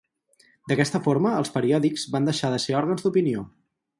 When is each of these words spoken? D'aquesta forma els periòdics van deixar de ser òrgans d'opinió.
D'aquesta 0.71 1.01
forma 1.07 1.33
els 1.41 1.53
periòdics 1.59 2.07
van 2.15 2.31
deixar 2.31 2.51
de 2.57 2.61
ser 2.65 2.77
òrgans 2.83 3.05
d'opinió. 3.09 3.45